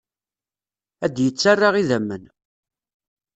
Ad 1.05 1.11
d-yettarra 1.15 1.69
idammen. 1.81 2.23